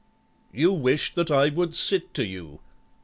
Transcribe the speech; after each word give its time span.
"You 0.51 0.73
wish 0.73 1.13
that 1.13 1.29
I 1.29 1.49
would 1.49 1.75
sit 1.75 2.15
to 2.15 2.25
you?" 2.25 2.61